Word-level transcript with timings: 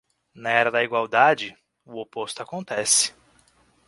Na 0.33 0.49
era 0.49 0.71
da 0.71 0.83
igualdade, 0.83 1.55
o 1.85 2.01
oposto 2.01 2.41
acontece. 2.41 3.13